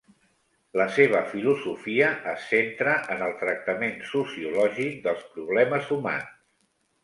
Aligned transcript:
La 0.79 0.87
seva 0.95 1.19
filosofia 1.33 2.07
es 2.33 2.47
centra 2.55 2.97
en 3.17 3.23
el 3.27 3.37
tractament 3.43 3.95
sociològic 4.15 4.99
dels 5.07 5.25
problemes 5.39 5.97
humans. 6.01 6.37